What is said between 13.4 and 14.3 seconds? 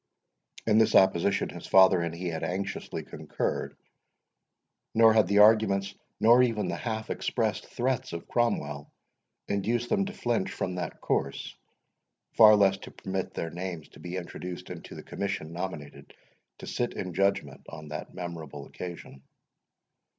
names to be